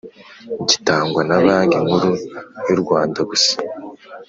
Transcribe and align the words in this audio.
gitangwa 0.69 1.21
na 1.29 1.37
Banki 1.43 1.77
Nkuru 1.85 2.11
yurwanda 2.67 3.19
gusa 3.29 3.53